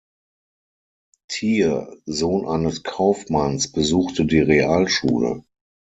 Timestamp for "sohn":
2.07-2.47